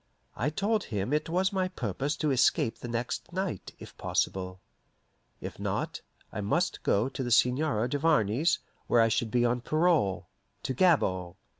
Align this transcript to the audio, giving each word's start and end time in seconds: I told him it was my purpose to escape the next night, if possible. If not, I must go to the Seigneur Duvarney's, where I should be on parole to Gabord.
I 0.35 0.49
told 0.49 0.85
him 0.85 1.13
it 1.13 1.29
was 1.29 1.53
my 1.53 1.67
purpose 1.67 2.15
to 2.15 2.31
escape 2.31 2.79
the 2.79 2.87
next 2.87 3.31
night, 3.31 3.75
if 3.77 3.95
possible. 3.99 4.59
If 5.39 5.59
not, 5.59 6.01
I 6.31 6.41
must 6.41 6.81
go 6.81 7.07
to 7.09 7.21
the 7.21 7.29
Seigneur 7.29 7.87
Duvarney's, 7.87 8.57
where 8.87 9.01
I 9.01 9.09
should 9.09 9.29
be 9.29 9.45
on 9.45 9.61
parole 9.61 10.27
to 10.63 10.73
Gabord. 10.73 11.35